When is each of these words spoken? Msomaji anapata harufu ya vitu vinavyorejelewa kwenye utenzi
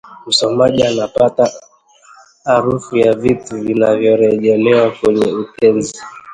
Msomaji 0.27 0.83
anapata 0.83 1.51
harufu 2.45 2.97
ya 2.97 3.13
vitu 3.13 3.55
vinavyorejelewa 3.61 4.91
kwenye 4.91 5.33
utenzi 5.33 5.99